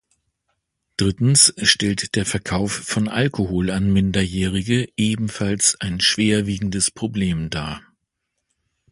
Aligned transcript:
Drittens 0.97 1.53
stellt 1.61 2.15
der 2.15 2.25
Verkauf 2.25 2.71
von 2.71 3.07
Alkohol 3.07 3.69
an 3.69 3.93
Minderjährige 3.93 4.89
ebenfalls 4.97 5.79
ein 5.79 5.99
schwer 5.99 6.47
wiegendes 6.47 6.89
Problem 6.89 7.51
dar. 7.51 7.83